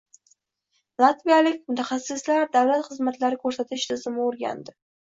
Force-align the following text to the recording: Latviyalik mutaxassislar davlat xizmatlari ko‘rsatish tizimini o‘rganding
Latviyalik 1.03 1.61
mutaxassislar 1.73 2.51
davlat 2.59 2.85
xizmatlari 2.91 3.43
ko‘rsatish 3.47 3.89
tizimini 3.93 4.31
o‘rganding 4.33 4.85